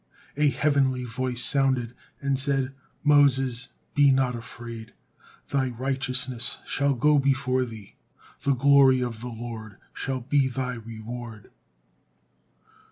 [0.35, 4.93] A heavenly voice sounded and said: "Moses, be not afraid.
[5.49, 7.97] 'Thy righteousness shall go before thee;
[8.41, 11.51] the glory of the Lord shall be thy reward.'"